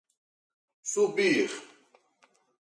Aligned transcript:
subir 0.93 1.49